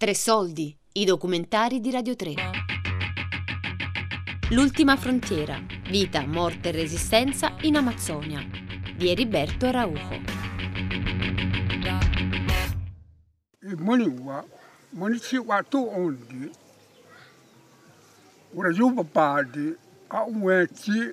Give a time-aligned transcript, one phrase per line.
[0.00, 2.32] Tre soldi, i documentari di Radio 3.
[4.52, 8.40] L'ultima frontiera, vita, morte e resistenza in Amazzonia,
[8.96, 10.22] di Eriberto Araujo.
[13.76, 14.42] Moniwa,
[14.92, 16.50] monichi watu ondi,
[18.52, 19.76] ura yuba padi,
[20.08, 21.12] a uwechi,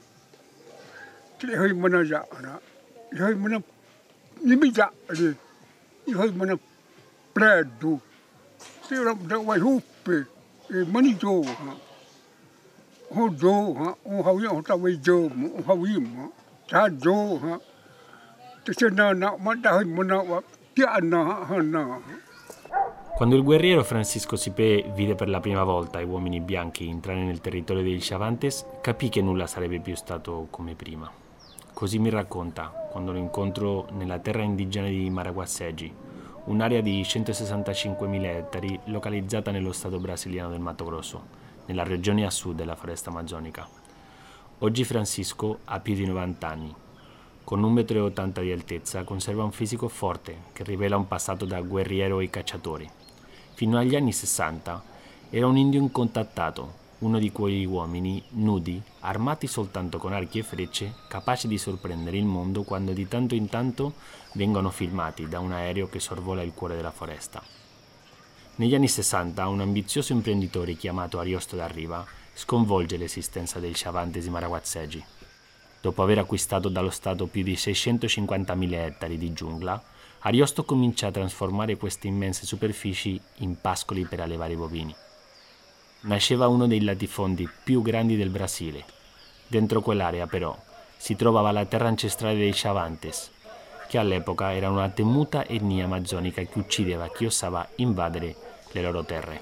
[1.37, 2.61] tili hoi mana jara,
[3.19, 3.61] hoi mana
[4.45, 4.93] nimi jara,
[6.15, 6.57] hoi mana
[7.33, 7.99] predu,
[9.27, 10.27] da wai hupe,
[10.69, 11.43] e mani jo,
[13.09, 16.29] ho jo, o hawi o ta wai jo, o hawi ma,
[16.67, 17.59] ta jo, ha,
[18.63, 20.41] te na na, ma hoi mana wa,
[20.73, 21.99] tia na, ha na,
[23.17, 27.41] Quando il guerriero Francisco Sipé vide per la prima volta i uomini bianchi entrare nel
[27.41, 31.11] territorio dei Chavantes, capì che nulla sarebbe più stato come prima.
[31.73, 35.91] Così mi racconta quando lo incontro nella terra indigena di Maraguaseggi,
[36.47, 42.55] un'area di 165.000 ettari localizzata nello stato brasiliano del Mato Grosso, nella regione a sud
[42.55, 43.67] della foresta amazzonica.
[44.59, 46.73] Oggi Francisco ha più di 90 anni.
[47.43, 52.19] Con 1,80 m di altezza conserva un fisico forte che rivela un passato da guerriero
[52.19, 52.89] ai cacciatori.
[53.53, 54.83] Fino agli anni 60
[55.29, 60.95] era un indio incontattato, uno di quegli uomini nudi, armati soltanto con archi e frecce,
[61.07, 63.93] capaci di sorprendere il mondo quando di tanto in tanto
[64.33, 67.43] vengono filmati da un aereo che sorvola il cuore della foresta.
[68.55, 72.03] Negli anni 60 un ambizioso imprenditore chiamato Ariosto d'Arriva
[72.33, 75.03] sconvolge l'esistenza del Chavantes Maraguazzeggi.
[75.79, 79.79] Dopo aver acquistato dallo Stato più di 650.000 ettari di giungla,
[80.21, 84.95] Ariosto comincia a trasformare queste immense superfici in pascoli per allevare i bovini.
[86.01, 88.83] Nasceva uno dei latifondi più grandi del Brasile.
[89.47, 90.55] Dentro quell'area, però,
[90.95, 93.31] si trovava la terra ancestrale dei Chavantes,
[93.87, 98.35] che all'epoca era una temuta etnia amazzonica che uccideva chi osava invadere
[98.71, 99.41] le loro terre.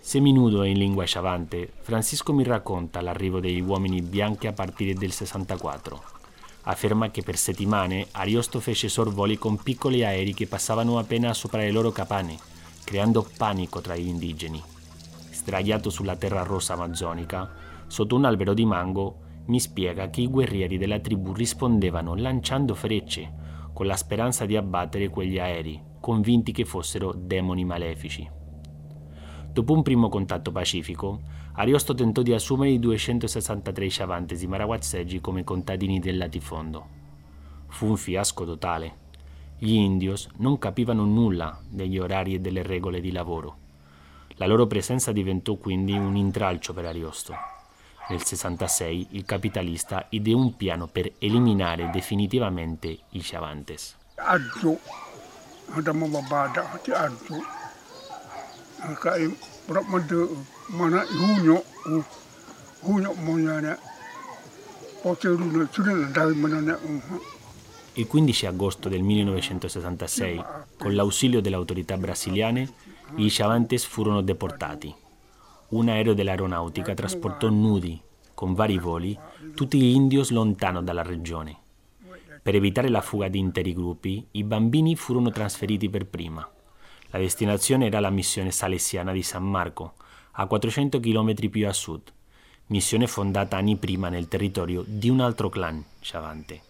[0.00, 6.02] Seminudo in lingua sciavante, Francisco mi racconta l'arrivo degli uomini bianchi a partire del 64.
[6.62, 11.70] Afferma che per settimane Ariosto fece sorvoli con piccoli aerei che passavano appena sopra le
[11.70, 12.38] loro capanne,
[12.84, 14.62] creando panico tra gli indigeni.
[15.30, 17.50] Sdraiato sulla terra rossa amazzonica,
[17.86, 23.40] sotto un albero di mango, mi spiega che i guerrieri della tribù rispondevano lanciando frecce,
[23.72, 28.28] con la speranza di abbattere quegli aerei, convinti che fossero demoni malefici.
[29.52, 31.20] Dopo un primo contatto pacifico,
[31.54, 36.86] Ariosto tentò di assumere i 263 sciavantesi maraguazzeggi come contadini del latifondo.
[37.66, 39.00] Fu un fiasco totale.
[39.58, 43.56] Gli indios non capivano nulla degli orari e delle regole di lavoro.
[44.36, 47.51] La loro presenza diventò quindi un intralcio per Ariosto.
[48.08, 53.96] Nel 66 il capitalista ideò un piano per eliminare definitivamente i Chavantes.
[65.70, 65.80] ti
[66.36, 66.78] mana na
[67.94, 70.44] Il 15 agosto del 1966,
[70.78, 72.72] con l'ausilio delle autorità brasiliane,
[73.16, 75.01] i Chavantes furono deportati.
[75.72, 77.98] Un aereo dell'aeronautica trasportò nudi,
[78.34, 79.18] con vari voli,
[79.54, 81.56] tutti gli indios lontano dalla regione.
[82.42, 86.46] Per evitare la fuga di interi gruppi, i bambini furono trasferiti per prima.
[87.08, 89.94] La destinazione era la missione salesiana di San Marco,
[90.32, 92.02] a 400 km più a sud,
[92.66, 96.60] missione fondata anni prima nel territorio di un altro clan, Chavante.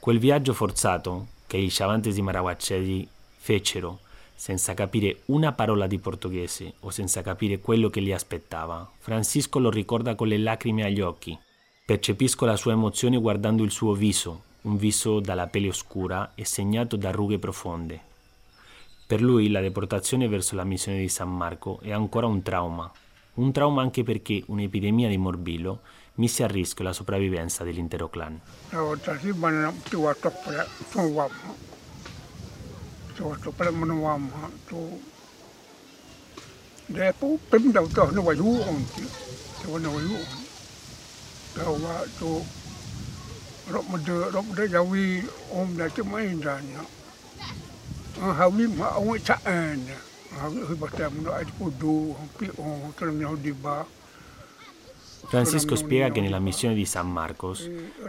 [0.00, 3.06] Quel viaggio forzato che i Chavantes di Maraguaccesi
[3.36, 4.00] fecero
[4.40, 9.68] senza capire una parola di portoghese o senza capire quello che li aspettava, Francisco lo
[9.68, 11.38] ricorda con le lacrime agli occhi.
[11.84, 16.96] Percepisco la sua emozione guardando il suo viso, un viso dalla pelle oscura e segnato
[16.96, 18.00] da rughe profonde.
[19.06, 22.90] Per lui la deportazione verso la missione di San Marco è ancora un trauma,
[23.34, 25.80] un trauma anche perché un'epidemia di morbillo
[26.14, 28.40] mise a rischio la sopravvivenza dell'intero clan.
[33.22, 34.18] O ta si bana ti wa to pra to wa to to pra mo wa
[34.18, 34.80] ma to
[36.88, 39.02] de pu pim da to no wa yu on ti
[39.62, 40.18] to no wa yu
[41.54, 42.44] to wa to
[43.70, 45.22] ro mo de ro mo de ya wi
[45.52, 46.82] om da ti mai da na
[48.32, 49.86] ha wi ma o cha an
[50.40, 53.86] ha wi ba ta mo ai pu do pi o to no di ba.
[55.28, 57.68] Francisco spiega che nella missione di San Marcos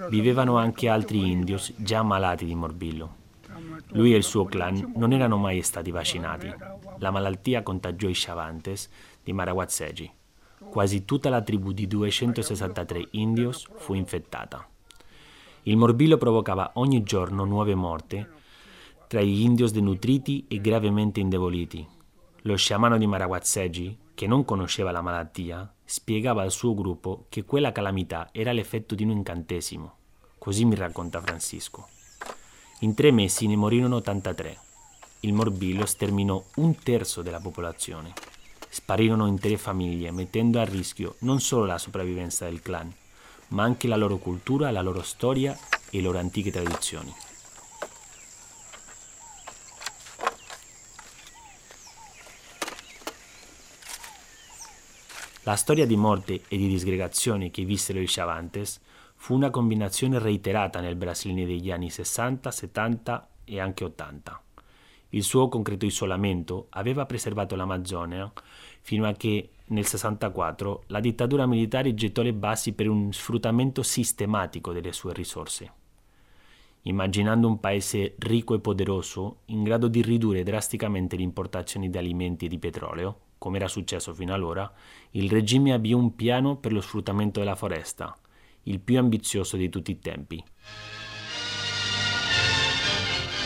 [0.09, 3.20] vivevano anche altri indios già malati di morbillo.
[3.89, 6.53] Lui e il suo clan non erano mai stati vaccinati.
[6.99, 8.89] La malattia contagiò i Chavantes
[9.23, 10.11] di Maraguazzegi.
[10.69, 14.67] Quasi tutta la tribù di 263 indios fu infettata.
[15.63, 18.25] Il morbillo provocava ogni giorno nuove morti
[19.07, 21.85] tra gli indios denutriti e gravemente indeboliti.
[22.43, 27.73] Lo sciamano di Maraguazzegi, che non conosceva la malattia, spiegava al suo gruppo che quella
[27.73, 29.95] calamità era l'effetto di un incantesimo.
[30.37, 31.87] Così mi racconta Francisco.
[32.83, 34.57] In tre mesi ne morirono 83.
[35.19, 38.11] Il morbillo sterminò un terzo della popolazione.
[38.69, 42.91] Sparirono intere famiglie, mettendo a rischio non solo la sopravvivenza del clan,
[43.49, 45.55] ma anche la loro cultura, la loro storia
[45.91, 47.13] e le loro antiche tradizioni.
[55.43, 58.79] La storia di morte e di disgregazione che vissero i Chavantes
[59.21, 64.41] fu una combinazione reiterata nel Brasile degli anni 60, 70 e anche 80.
[65.09, 68.31] Il suo concreto isolamento aveva preservato l'Amazzonia
[68.81, 74.73] fino a che nel 64 la dittatura militare gettò le basi per un sfruttamento sistematico
[74.73, 75.71] delle sue risorse.
[76.81, 82.45] Immaginando un paese ricco e poderoso in grado di ridurre drasticamente le importazioni di alimenti
[82.45, 84.71] e di petrolio, come era successo fino allora,
[85.11, 88.15] il regime avviò un piano per lo sfruttamento della foresta,
[88.63, 90.43] il più ambizioso di tutti i tempi.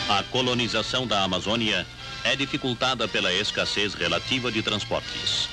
[0.08, 1.84] A colonização da Amazônia
[2.22, 5.48] é dificultada pela escassez relativa di transportes.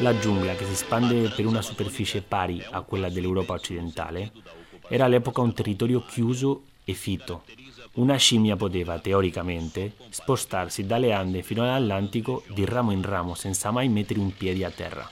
[0.00, 4.32] La giungla, che si espande per una superficie pari a quella dell'Europa occidentale,
[4.88, 7.44] era all'epoca un territorio chiuso e fitto.
[7.94, 13.88] Una scimmia poteva, teoricamente, spostarsi dalle Ande fino all'Atlantico di ramo in ramo senza mai
[13.88, 15.10] mettere un piede a terra.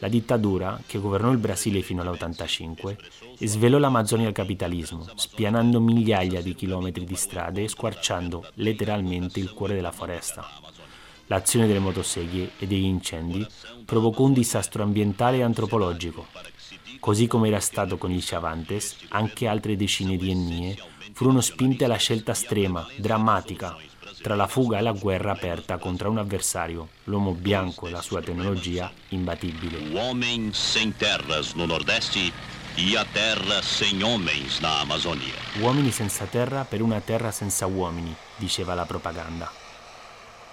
[0.00, 2.96] La dittatura, che governò il Brasile fino all'85,
[3.40, 9.74] svelò l'Amazzonia al capitalismo, spianando migliaia di chilometri di strade e squarciando letteralmente il cuore
[9.74, 10.48] della foresta.
[11.26, 13.46] L'azione delle motoseghe e degli incendi
[13.84, 16.26] provocò un disastro ambientale e antropologico.
[16.98, 20.76] Così come era stato con i Chavantes, anche altre decine di etnie
[21.12, 23.76] furono spinte alla scelta estrema, drammatica,
[24.20, 28.20] tra la fuga e la guerra aperta contro un avversario, l'uomo bianco e la sua
[28.20, 29.98] tecnologia imbattibile.
[29.98, 32.30] Homem sem terras no Nordeste
[32.76, 35.32] e a terra sem homens na Amazônia.
[35.60, 39.50] Uomini senza terra per una terra senza uomini, diceva la propaganda.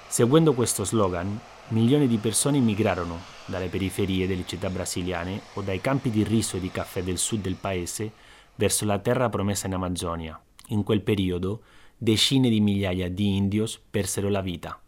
[0.07, 1.37] Seguendo questo slogan,
[1.69, 6.61] milioni di persone migrarono dalle periferie delle città brasiliane o dai campi di riso e
[6.61, 8.11] di caffè del sud del paese
[8.55, 10.39] verso la terra promessa in Amazzonia.
[10.67, 11.61] In quel periodo
[11.99, 14.79] decine di migliaia di indios persero la vita,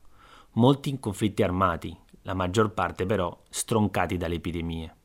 [0.53, 4.95] molti in conflitti armati, la maggior parte però stroncati dalle epidemie.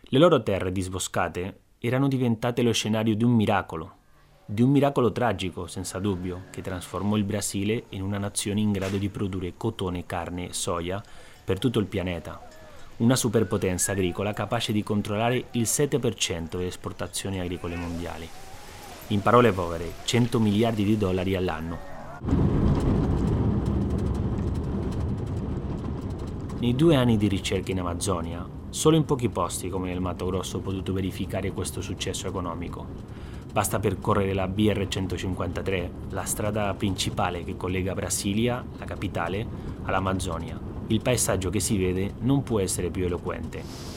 [0.00, 3.94] Le loro terre disboscate erano diventate lo scenario di un miracolo,
[4.44, 8.96] di un miracolo tragico, senza dubbio, che trasformò il Brasile in una nazione in grado
[8.96, 11.00] di produrre cotone, carne e soia
[11.44, 12.48] per tutto il pianeta,
[12.98, 18.28] una superpotenza agricola capace di controllare il 7% delle esportazioni agricole mondiali.
[19.10, 21.78] In parole povere, 100 miliardi di dollari all'anno.
[26.58, 30.56] Nei due anni di ricerca in Amazzonia, solo in pochi posti come nel Mato Grosso
[30.56, 32.84] ho potuto verificare questo successo economico.
[33.52, 39.46] Basta percorrere la BR-153, la strada principale che collega Brasilia, la capitale,
[39.84, 40.58] all'Amazzonia.
[40.88, 43.95] Il paesaggio che si vede non può essere più eloquente.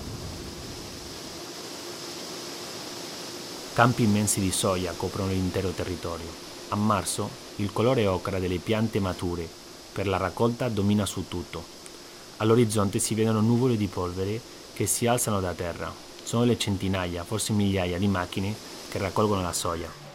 [3.79, 6.27] Campi immensi di soia coprono l'intero territorio.
[6.67, 9.47] A marzo il colore ocra delle piante mature
[9.93, 11.63] per la raccolta domina su tutto.
[12.39, 14.41] All'orizzonte si vedono nuvole di polvere
[14.73, 15.89] che si alzano da terra.
[16.21, 18.53] Sono le centinaia, forse migliaia di macchine
[18.89, 20.08] che raccolgono la soia.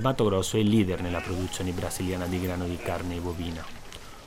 [0.00, 3.62] Il Mato Grosso è il leader nella produzione brasiliana di grano di carne bovina.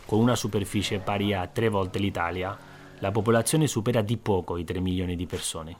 [0.05, 2.55] Con una superficie pari a tre volte l'Italia,
[2.99, 5.75] la popolazione supera di poco i 3 milioni di persone.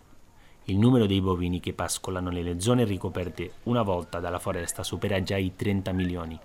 [0.63, 5.37] Il numero dei bovini che pascolano nelle zone ricoperte una volta dalla foresta supera già
[5.37, 6.39] i 30 milioni.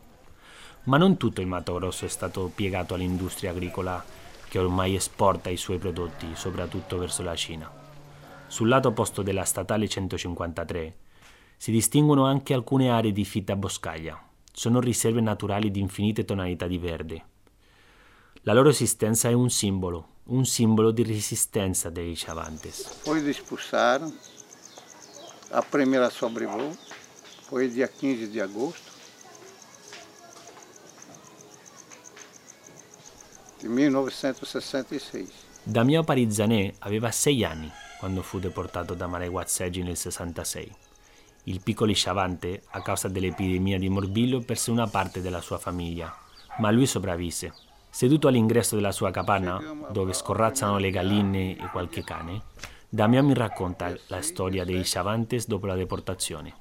[0.82, 4.04] Ma non tutto il Mato Grosso è stato piegato all'industria agricola
[4.46, 7.72] che ormai esporta i suoi prodotti, soprattutto verso la Cina.
[8.46, 10.96] Sul lato opposto della statale 153
[11.58, 14.18] si distinguono anche alcune aree di fitta boscaglia.
[14.50, 17.24] Sono riserve naturali di infinite tonalità di verde.
[18.42, 23.02] La loro esistenza è un simbolo, un simbolo di resistenza dei Chavantes.
[23.04, 24.10] De expulsaram,
[25.50, 26.76] A primeira sobrevoo
[27.48, 28.92] foi dia 15 de agosto
[33.58, 35.32] di 1966.
[35.62, 40.87] Damiano Parizanè aveva sei anni quando fu deportato da Mareguazzeggi nel 66.
[41.48, 46.14] Il piccolo Sciavante, a causa dell'epidemia di morbillo, perse una parte della sua famiglia,
[46.58, 47.54] ma lui sopravvisse.
[47.88, 49.58] Seduto all'ingresso della sua capanna,
[49.90, 52.42] dove scorrazzano le galline e qualche cane,
[52.86, 56.54] Damiano mi racconta la storia dei Sciavantes dopo la deportazione.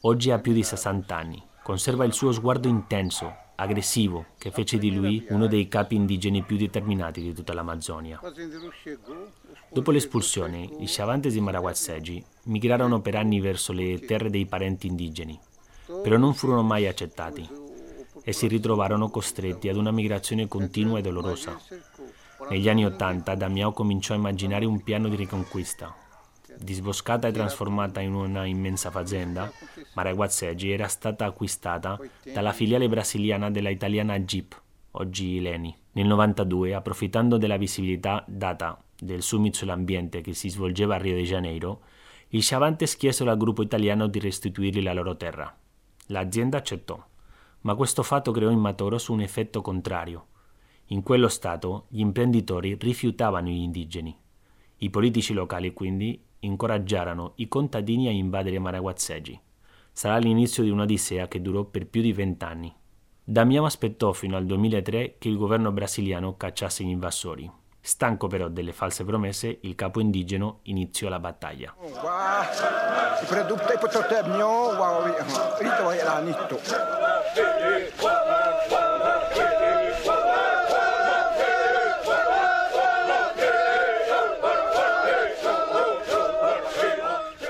[0.00, 4.94] Oggi ha più di 60 anni, conserva il suo sguardo intenso, aggressivo, che fece di
[4.94, 8.20] lui uno dei capi indigeni più determinati di tutta l'Amazzonia.
[9.70, 15.38] Dopo l'espulsione, i Sciavantes di Maraguazzeggi migrarono per anni verso le terre dei parenti indigeni,
[16.02, 17.48] però non furono mai accettati
[18.22, 21.60] e si ritrovarono costretti ad una migrazione continua e dolorosa.
[22.48, 25.94] Negli anni Ottanta Damiao cominciò a immaginare un piano di riconquista.
[26.56, 28.90] Disboscata e trasformata in una immensa
[29.94, 31.98] fazenda, Maraguazzeggi era stata acquistata
[32.32, 34.60] dalla filiale brasiliana della italiana Jeep,
[34.92, 35.74] oggi Leni.
[35.92, 41.22] Nel 92, approfittando della visibilità data del summit sull'ambiente che si svolgeva a Rio de
[41.22, 41.82] Janeiro,
[42.28, 45.56] i Chavantes chiesero al gruppo italiano di restituirgli la loro terra.
[46.08, 47.02] L'azienda accettò,
[47.60, 50.26] ma questo fatto creò in Matoros un effetto contrario.
[50.88, 54.14] In quello stato gli imprenditori rifiutavano gli indigeni.
[54.78, 59.40] I politici locali quindi incoraggiarono i contadini a invadere Maraguazzeggi.
[59.96, 62.74] Sarà l'inizio di un'odissea che durò per più di vent'anni.
[63.22, 67.48] Damiano aspettò fino al 2003 che il governo brasiliano cacciasse gli invasori.
[67.80, 71.76] Stanco però delle false promesse, il capo indigeno iniziò la battaglia.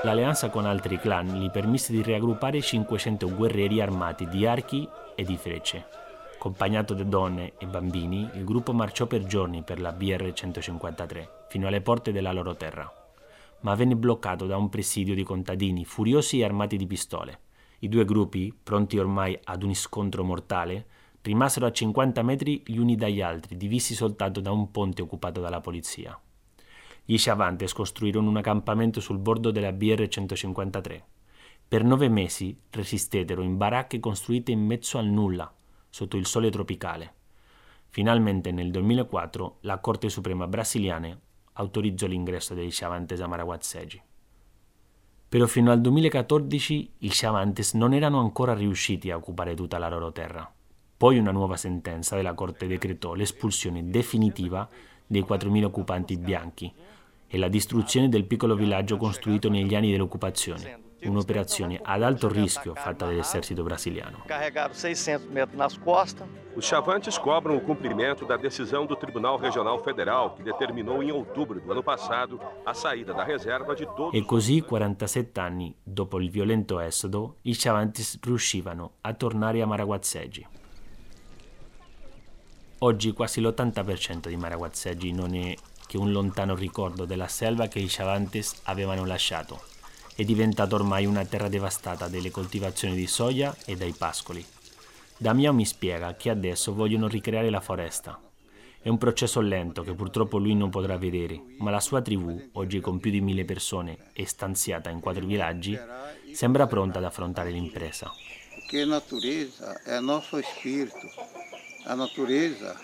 [0.05, 5.35] L'alleanza con altri clan gli permise di raggruppare 500 guerrieri armati di archi e di
[5.35, 5.87] frecce.
[6.35, 11.81] Accompagnato da donne e bambini, il gruppo marciò per giorni per la BR-153, fino alle
[11.81, 12.87] porte della loro terra.
[13.61, 17.39] Ma venne bloccato da un presidio di contadini furiosi e armati di pistole.
[17.79, 20.85] I due gruppi, pronti ormai ad un scontro mortale,
[21.23, 25.61] rimasero a 50 metri gli uni dagli altri, divisi soltanto da un ponte occupato dalla
[25.61, 26.15] polizia.
[27.07, 31.01] Gli Chavantes costruirono un accampamento sul bordo della BR-153.
[31.67, 35.53] Per nove mesi resistettero in baracche costruite in mezzo al nulla,
[35.87, 37.13] sotto il sole tropicale.
[37.89, 41.15] Finalmente nel 2004 la Corte Suprema brasiliana
[41.53, 44.01] autorizzò l'ingresso dei Chavantes a Maraguazzeggi.
[45.29, 50.11] Però fino al 2014 i Chavantes non erano ancora riusciti a occupare tutta la loro
[50.11, 50.51] terra.
[50.97, 54.67] Poi una nuova sentenza della Corte decretò l'espulsione definitiva
[55.05, 56.73] dei 4.000 occupanti bianchi
[57.27, 63.05] e la distruzione del piccolo villaggio costruito negli anni dell'occupazione, un'operazione ad alto rischio fatta
[63.05, 64.23] dall'esercito brasiliano.
[66.55, 71.59] Os chavantes cobram o cumprimento da decisão do Tribunal Regional Federal que determinou em outubro
[71.59, 76.29] do ano passado a saída da reserva di 12 E così, 47 anni dopo il
[76.29, 80.47] violento esodo, i chavantes riuscivano a tornare a Maraguazzeggi.
[82.79, 85.53] Oggi quasi l'80% di Maraguazzeggi non è
[85.95, 89.63] che un lontano ricordo della selva che i Chavantes avevano lasciato.
[90.13, 94.45] È diventata ormai una terra devastata dalle coltivazioni di soia e dai pascoli.
[95.17, 98.19] Damiano mi spiega che adesso vogliono ricreare la foresta.
[98.81, 102.81] È un processo lento che purtroppo lui non potrà vedere, ma la sua tribù, oggi
[102.81, 105.79] con più di mille persone e stanziata in quattro villaggi,
[106.33, 108.11] sembra pronta ad affrontare l'impresa.
[108.51, 111.07] Porque a natureza é nosso espírito.
[111.85, 112.75] A natureza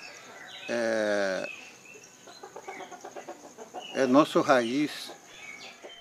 [0.69, 1.49] é,
[3.93, 5.11] é nosso raiz.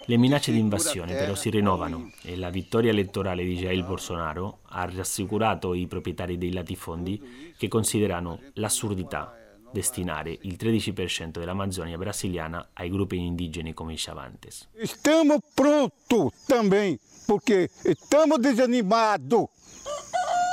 [0.07, 4.85] Le minacce di invasione però si rinnovano e la vittoria elettorale di Jair Bolsonaro ha
[4.85, 9.35] rassicurato i proprietari dei latifondi che considerano l'assurdità
[9.71, 14.67] destinare il 13% dell'Amazzonia brasiliana ai gruppi indigeni come i Chavantes.
[14.75, 19.47] Estamos prontos também, porque estamos desanimados.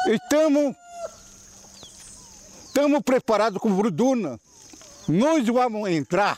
[0.07, 0.75] Estamos,
[2.67, 4.37] estamos preparados com Bruduna.
[5.07, 6.37] Nós vamos entrar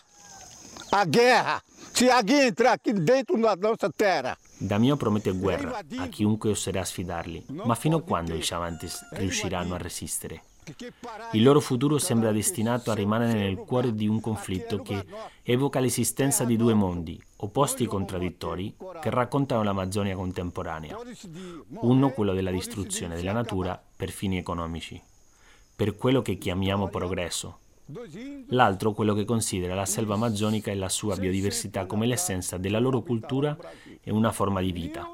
[0.91, 1.61] a guerra.
[1.93, 4.37] Se alguém entrar aqui dentro da nossa terra.
[4.57, 9.77] Damio promette guerra a chiunque oserà sfidarli, ma fino a quando i Chavantes riusciranno a
[9.77, 10.43] resistere?
[11.31, 15.03] Il loro futuro sembra destinato a rimanere nel cuore di un conflitto che
[15.41, 20.95] evoca l'esistenza di due mondi, opposti e contraddittori, che raccontano l'Amazzonia contemporanea.
[21.81, 25.01] Uno quello della distruzione della natura per fini economici,
[25.75, 27.59] per quello che chiamiamo progresso,
[28.49, 33.01] l'altro quello che considera la selva amazzonica e la sua biodiversità come l'essenza della loro
[33.01, 33.57] cultura
[34.01, 35.07] e una forma di vita.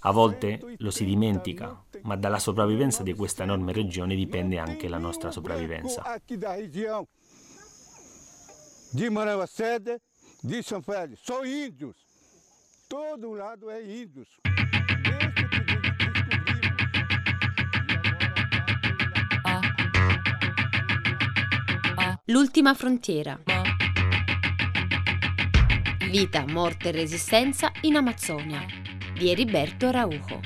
[0.00, 4.98] A volte lo si dimentica, ma dalla sopravvivenza di questa enorme regione dipende anche la
[4.98, 6.02] nostra sopravvivenza.
[8.88, 10.00] Di Manavacede,
[10.40, 11.96] di São Félix, são índios.
[12.88, 14.28] Todo lado é índios.
[22.28, 23.40] L'ultima frontiera.
[26.10, 28.66] Vita, morte e resistenza in Amazzonia
[29.16, 30.40] di Eriberto Raujo.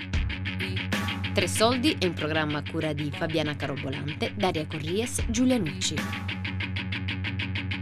[1.32, 5.94] Tre soldi è un programma a cura di Fabiana Carobolante, Daria Corries, Giulia Nucci.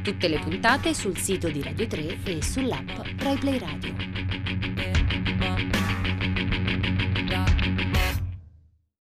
[0.05, 3.98] Tutte le puntate sul sito di Radio 3 e sull'app RaiPlay Radio.